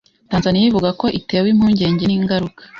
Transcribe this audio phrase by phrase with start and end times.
[0.31, 2.61] Tanzania ivuga ko itewe impungenge n’ingaruka